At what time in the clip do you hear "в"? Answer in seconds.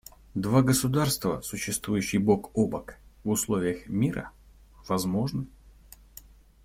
3.23-3.29